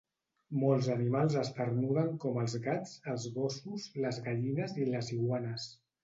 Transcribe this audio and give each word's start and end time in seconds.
Molts 0.59 0.87
animals 0.93 1.33
esternuden 1.41 2.07
com 2.23 2.39
el 2.43 2.49
gats, 2.67 2.93
els 3.13 3.25
gossos, 3.35 3.85
les 4.05 4.17
gallines 4.29 4.73
i 4.85 4.89
les 4.95 5.11
iguanes. 5.17 5.69